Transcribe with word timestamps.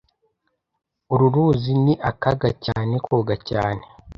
Uru 1.13 1.27
ruzi 1.33 1.71
ni 1.83 1.93
akaga 2.09 2.49
cyane 2.65 2.93
koga 3.05 3.35
cyane 3.49 3.83